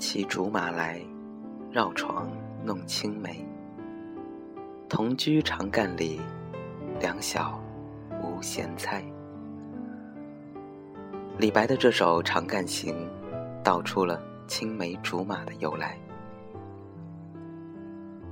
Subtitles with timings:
[0.00, 0.98] 骑竹马来，
[1.70, 2.26] 绕床
[2.64, 3.46] 弄青梅。
[4.88, 6.18] 同居长干里，
[6.98, 7.62] 两小
[8.22, 9.04] 无嫌猜。
[11.36, 12.94] 李白的这首《长干行》，
[13.62, 15.98] 道出了青梅竹马的由来。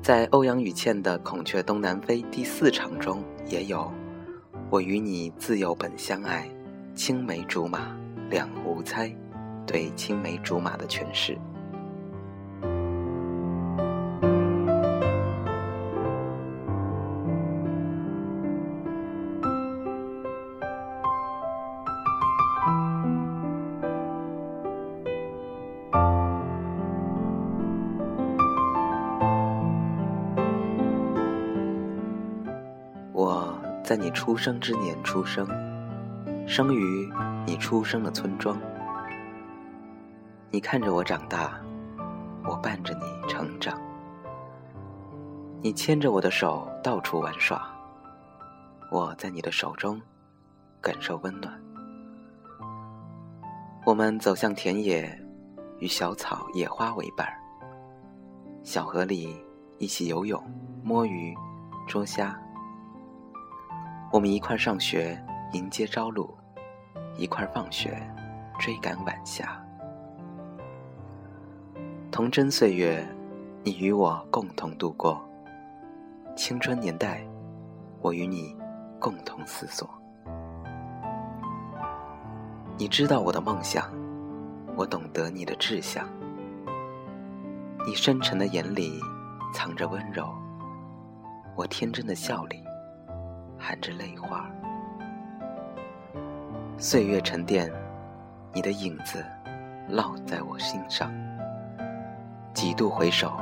[0.00, 3.92] 在欧阳予倩的《孔雀东南飞》第四场中，也有
[4.70, 6.48] “我与你自幼本相爱，
[6.94, 7.94] 青梅竹马
[8.30, 9.14] 两无猜”。
[9.68, 11.38] 对青梅竹马的诠释。
[34.08, 35.46] 你出生之年出生，
[36.46, 37.12] 生于
[37.44, 38.58] 你出生的村庄。
[40.50, 41.60] 你看着我长大，
[42.42, 43.78] 我伴着你成长。
[45.60, 47.70] 你牵着我的手到处玩耍，
[48.90, 50.00] 我在你的手中
[50.80, 51.52] 感受温暖。
[53.84, 55.22] 我们走向田野，
[55.80, 57.34] 与小草、野花为伴儿。
[58.62, 59.36] 小河里
[59.76, 60.42] 一起游泳、
[60.82, 61.36] 摸鱼、
[61.86, 62.34] 捉虾。
[64.10, 66.26] 我们一块上学，迎接朝露；
[67.18, 68.02] 一块放学，
[68.58, 69.62] 追赶晚霞。
[72.10, 73.06] 童真岁月，
[73.62, 75.20] 你与我共同度过；
[76.34, 77.22] 青春年代，
[78.00, 78.56] 我与你
[78.98, 79.86] 共同思索。
[82.78, 83.92] 你知道我的梦想，
[84.74, 86.08] 我懂得你的志向。
[87.86, 88.98] 你深沉的眼里
[89.52, 90.34] 藏着温柔，
[91.54, 92.62] 我天真的笑里
[93.58, 94.48] 含着泪花。
[96.78, 97.70] 岁月沉淀，
[98.52, 99.24] 你的影子
[99.90, 101.12] 烙在我心上。
[102.54, 103.36] 几度回首，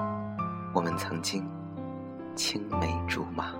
[0.75, 1.47] 我们曾经
[2.34, 3.53] 青梅竹马。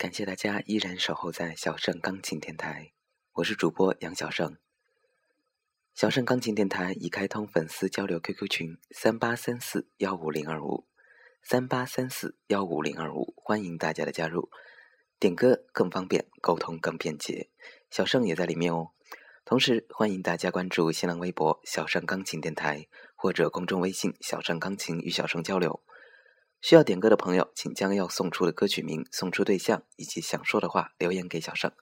[0.00, 2.92] 感谢大家依然守候在小盛钢琴电台，
[3.34, 4.56] 我是主播杨小盛。
[5.94, 10.86] 小盛钢琴电台已开通粉丝交流 QQ 群三八三四幺五零二五
[11.42, 14.48] 三八三四幺五零二五，欢迎大家的加入，
[15.18, 17.50] 点歌更方便，沟通更便捷，
[17.90, 18.92] 小盛也在里面哦。
[19.44, 25.82] 同时欢迎大家关注新浪微博小盛钢琴电台或者公众微信小盛钢琴与小盛交流。
[26.60, 31.72] 需要点歌的朋友，请将要送出的歌曲名、送出对象以及想说的话留言给小盛。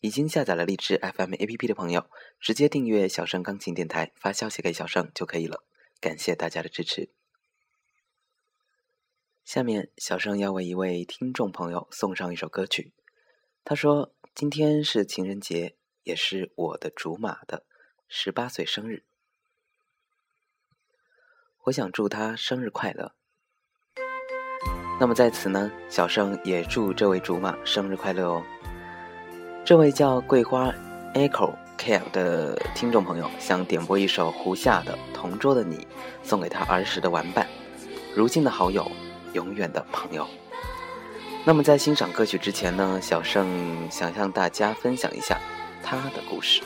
[0.00, 5.64] 已经下载了荔枝 FM APP 的朋友，直接订阅小盛钢琴电台，发消息给小盛就可以了。
[5.98, 7.08] 感谢大家的支持。
[9.46, 12.92] 下面，小盛要为一位听众朋友送上一首歌曲。
[13.64, 17.64] 他说：“今天是情人节，也是我的竹马的
[18.06, 19.04] 十八岁生日。
[21.64, 23.14] 我想祝他生日快乐。”
[25.00, 28.42] 那么在此呢，小盛也祝这位竹马生日快乐哦。
[29.64, 30.72] 这位叫桂花
[31.14, 35.78] Echo Care 的听众朋友想点播一首胡夏的《同桌的你》，
[36.22, 37.46] 送给他儿时的玩伴，
[38.14, 38.90] 如今的好友，
[39.32, 40.26] 永远的朋友。
[41.44, 45.38] 那么在欣赏歌曲之前呢，小盛想向大家分享一下
[45.82, 46.62] 他的故事。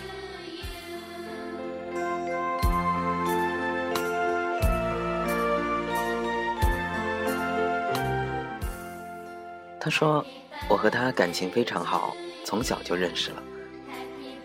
[9.88, 10.23] 他说
[10.69, 12.14] ：“我和他感情非常好，
[12.44, 13.43] 从小就认识了。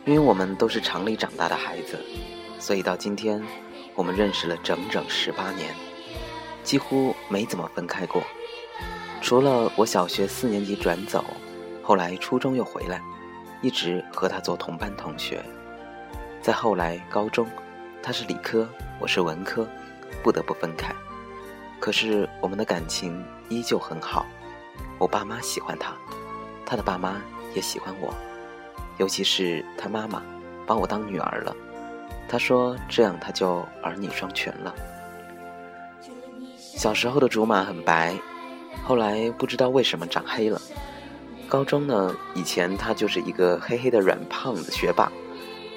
[0.05, 1.99] 因为我们都是厂里长大的孩子，
[2.59, 3.43] 所以到今天，
[3.93, 5.75] 我们认识了整整十八年，
[6.63, 8.23] 几乎没怎么分开过。
[9.21, 11.25] 除了我小学四年级转走，
[11.83, 13.01] 后来初中又回来，
[13.61, 15.43] 一直和他做同班同学。
[16.41, 17.45] 再后来高中，
[18.01, 18.65] 他是理科，
[18.97, 19.67] 我是文科，
[20.23, 20.95] 不得不分开。”
[21.81, 24.25] 可是我们的感情依旧很好，
[24.97, 25.93] 我爸妈喜欢他，
[26.65, 27.21] 他的爸妈
[27.53, 28.13] 也喜欢我，
[28.97, 30.21] 尤其是他妈妈，
[30.65, 31.55] 把我当女儿了。
[32.27, 34.73] 他说这样他就儿女双全了。
[36.57, 38.15] 小时候的竹马很白，
[38.83, 40.59] 后来不知道为什么长黑了。
[41.47, 45.11] 高中呢，以前他就是一个黑黑的软胖子学霸，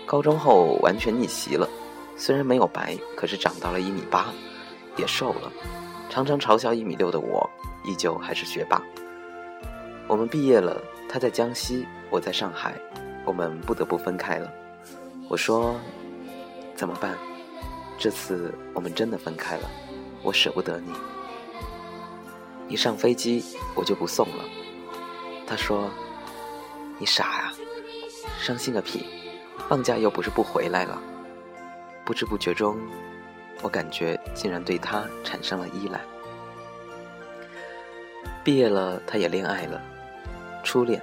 [0.06, 1.68] 高中后完全逆袭了，
[2.16, 4.32] 虽然没有白，可是长到了一米八，
[4.96, 5.52] 也瘦了。
[6.16, 7.46] 常常嘲笑一米六的我，
[7.84, 8.80] 依旧还是学霸。
[10.08, 12.74] 我们毕业了，他在江西，我在上海，
[13.26, 14.50] 我们不得不分开了。
[15.28, 15.78] 我说
[16.74, 17.18] ：“怎么办？
[17.98, 19.70] 这次我们真的分开了，
[20.22, 20.90] 我舍不得你。”
[22.66, 24.44] 一上飞机我就不送了。
[25.46, 25.90] 他说
[26.96, 27.52] ：“你傻呀，
[28.40, 29.04] 伤心个屁！
[29.68, 30.98] 放假又不是不回来了。”
[32.06, 32.74] 不知不觉中。
[33.62, 36.00] 我感觉竟然对他产生了依赖。
[38.44, 39.82] 毕业了，他也恋爱了，
[40.62, 41.02] 初恋，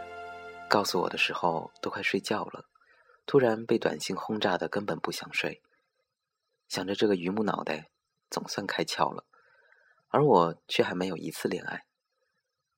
[0.69, 2.65] 告诉我的时候都快睡觉了，
[3.25, 5.61] 突然被短信轰炸的，根本不想睡。
[6.69, 7.89] 想着这个榆木脑袋
[8.29, 9.25] 总算开窍了，
[10.07, 11.83] 而我却还没有一次恋爱。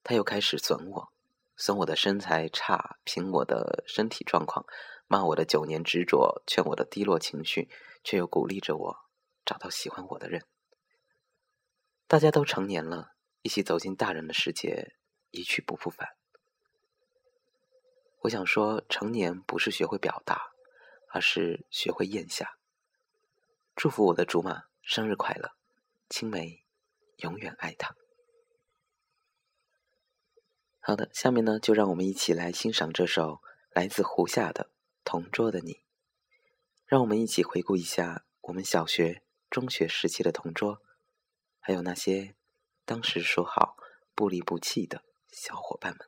[0.03, 1.09] 他又开始损我，
[1.55, 4.65] 损我的身材差，评我的身体状况，
[5.07, 7.69] 骂我的九年执着，劝我的低落情绪，
[8.03, 9.04] 却又鼓励着我。
[9.45, 10.43] 找到喜欢我的人，
[12.07, 13.11] 大家都成年了，
[13.43, 14.95] 一起走进大人的世界，
[15.29, 16.15] 一去不复返。
[18.21, 20.51] 我想说，成年不是学会表达，
[21.09, 22.57] 而是学会咽下。
[23.75, 25.51] 祝福我的竹马生日快乐，
[26.09, 26.63] 青梅
[27.17, 27.95] 永远爱他。
[30.79, 33.41] 好的，下面呢，就让我们一起来欣赏这首
[33.71, 34.63] 来自胡夏的
[35.03, 35.73] 《同桌的你》，
[36.87, 39.24] 让我们一起回顾一下我们小学。
[39.49, 40.81] 中学时期的同桌，
[41.59, 42.35] 还有那些
[42.83, 43.77] 当时说好
[44.13, 46.07] 不离不弃的小伙伴们。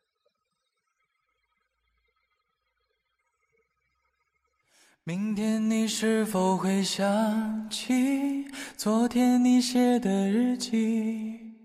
[5.04, 8.46] 明天你是否会想起
[8.76, 11.56] 昨天你写的日记？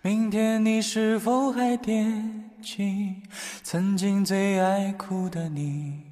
[0.00, 3.22] 明天你是否还惦记
[3.64, 6.11] 曾经最爱哭的你？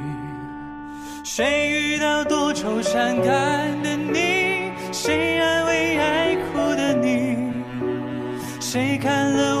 [1.33, 4.69] 谁遇到多愁善感的你？
[4.91, 7.37] 谁安慰爱哭的你？
[8.59, 9.60] 谁看了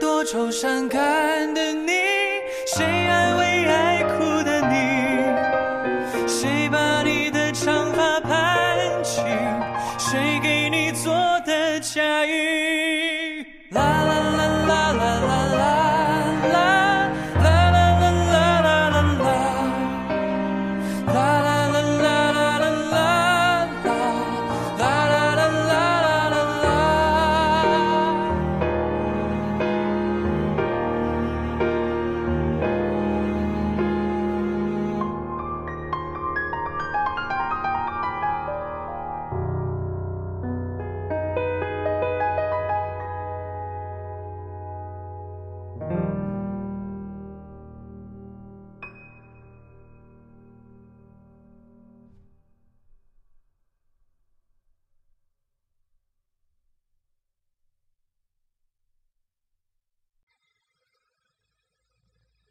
[0.00, 1.60] 多愁善感的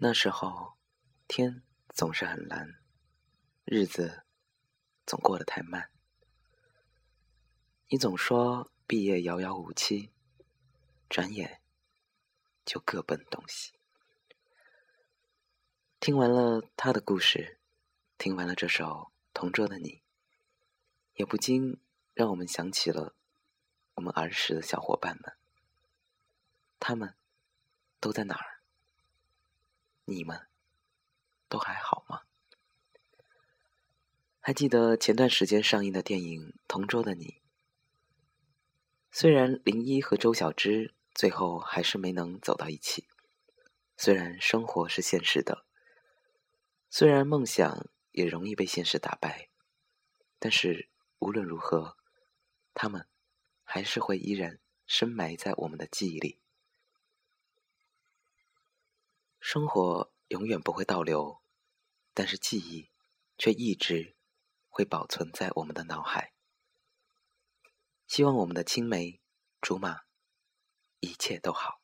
[0.01, 0.77] 那时候，
[1.27, 2.79] 天总是很蓝，
[3.65, 4.23] 日子
[5.05, 5.91] 总过得太慢。
[7.89, 10.13] 你总说毕业遥遥无期，
[11.09, 11.61] 转眼
[12.63, 13.73] 就各奔东西。
[15.99, 17.59] 听完了他的故事，
[18.17, 18.85] 听完了这首
[19.33, 19.89] 《同桌的你》，
[21.15, 21.77] 也不禁
[22.13, 23.17] 让我们想起了
[23.95, 25.35] 我们儿时的小伙伴们，
[26.79, 27.17] 他们
[27.99, 28.58] 都在哪儿？
[30.09, 30.47] 你们
[31.47, 32.21] 都还好吗？
[34.39, 37.25] 还记得前段时间上映的电影《同桌的你》？
[39.11, 43.07] 虽然林一和周小栀最后还是没能走到一起，
[43.97, 45.65] 虽然生活是现实的，
[46.89, 49.49] 虽然梦想也容易被现实打败，
[50.39, 50.89] 但是
[51.19, 51.97] 无论如何，
[52.73, 53.07] 他们
[53.63, 56.39] 还是会依然深埋在我们的记忆里。
[59.39, 61.41] 生活永远不会倒流，
[62.13, 62.91] 但是记忆
[63.37, 64.15] 却一直
[64.67, 66.33] 会保存在我们的脑海。
[68.07, 69.21] 希望我们的青梅
[69.61, 70.01] 竹马
[70.99, 71.81] 一切都好。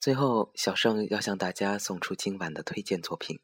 [0.00, 3.40] 最后，小盛要向大家送出今晚的推荐作品，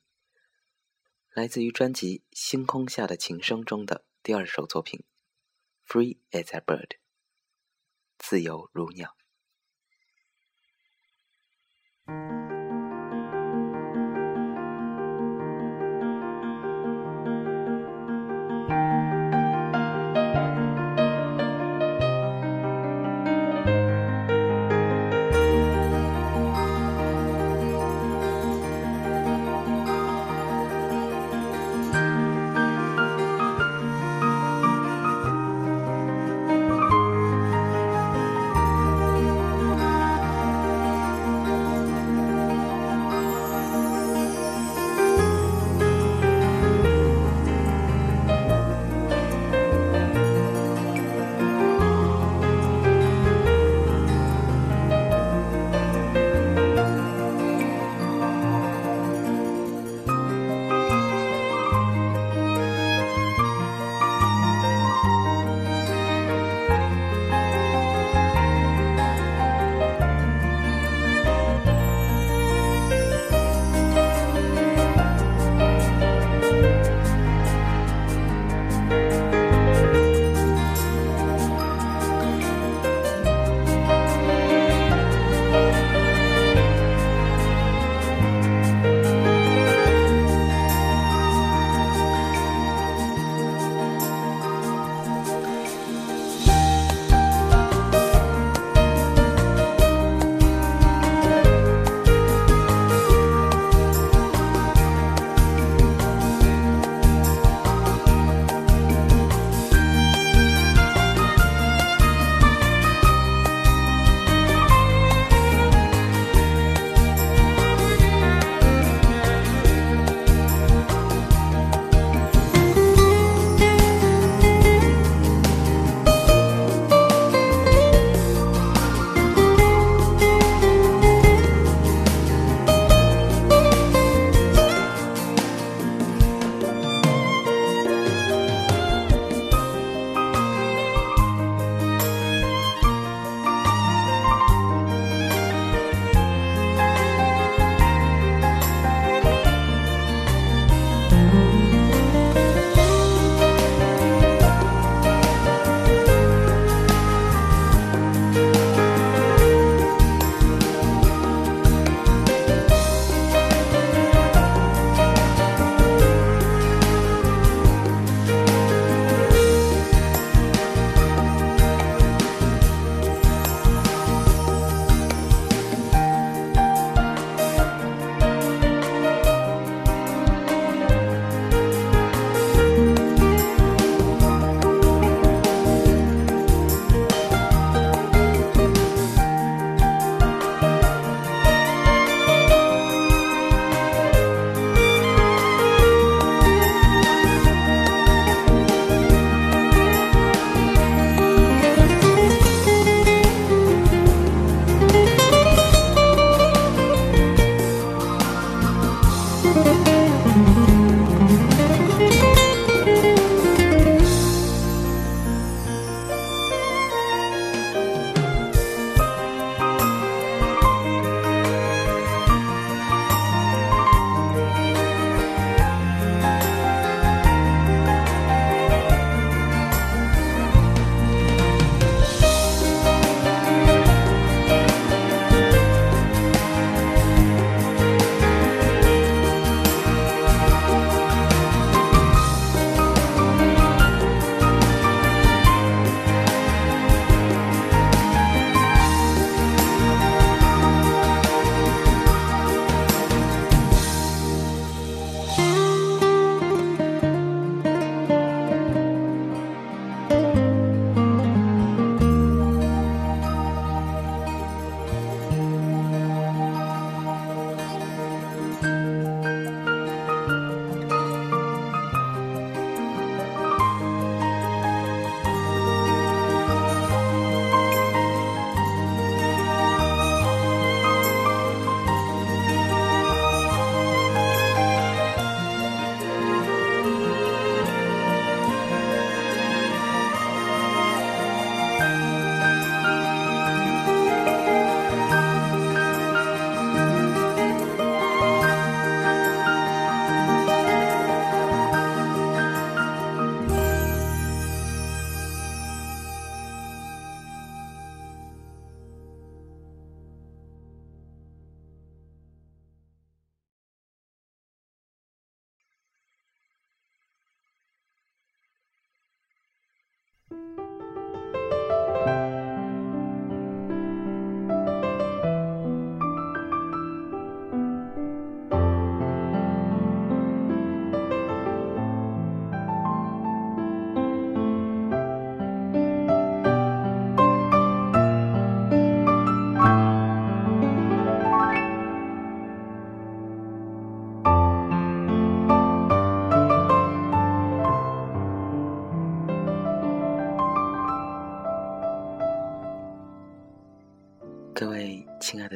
[1.30, 5.04] 来自于专辑《星空下的琴声》中的第二首作品
[5.92, 6.88] 《Free as a Bird》，
[8.18, 9.16] 自由如鸟。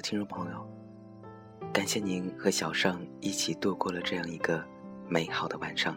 [0.08, 0.66] 听众朋友，
[1.70, 4.64] 感谢您和小盛一起度过了这样一个
[5.06, 5.94] 美好的晚上。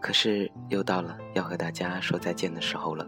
[0.00, 3.06] 可是又到了要和大家说再见的时候了。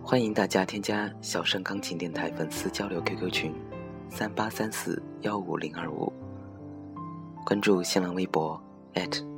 [0.00, 3.52] 欢迎大家添加小盛钢琴电台粉丝交流 QQ 群：
[4.08, 6.12] 三八三四幺五零二五，
[7.44, 8.62] 关注新浪微博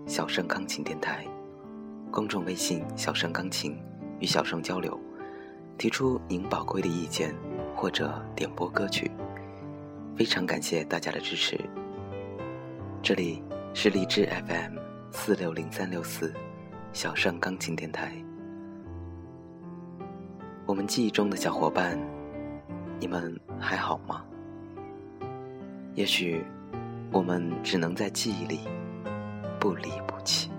[0.07, 1.27] 小盛钢琴电台，
[2.11, 3.75] 公众微信小盛钢琴，
[4.21, 5.01] 与小盛交流。
[5.79, 7.35] 提出您宝贵的意见，
[7.85, 9.11] 或者点播歌曲，
[10.17, 11.61] 非常感谢大家的支持。
[13.03, 13.43] 这里
[13.75, 14.79] 是荔枝 FM
[15.11, 16.33] 四六零三六四
[16.95, 18.11] 小盛钢琴电台。
[20.65, 21.99] 我们记忆中的小伙伴，
[22.99, 24.25] 你们还好吗？
[25.93, 26.43] 也许
[27.13, 28.61] 我们只能在记忆里
[29.61, 30.51] 不离不弃。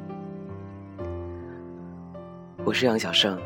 [2.64, 3.42] 我是杨小盛，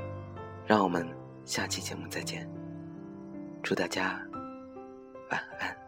[0.66, 1.08] 让我们。
[1.46, 2.48] 下期节目再见，
[3.62, 4.20] 祝大家
[5.30, 5.79] 晚安。